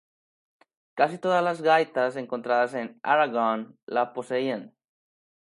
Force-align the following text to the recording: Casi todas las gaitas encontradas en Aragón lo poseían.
Casi 0.95 1.19
todas 1.19 1.43
las 1.43 1.61
gaitas 1.61 2.15
encontradas 2.15 2.73
en 2.73 2.99
Aragón 3.03 3.77
lo 3.85 4.11
poseían. 4.13 4.73